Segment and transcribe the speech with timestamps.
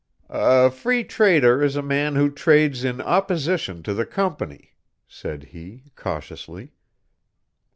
[0.33, 4.73] "A Free Trader is a man who trades in opposition to the Company,"
[5.07, 6.71] said he, cautiously.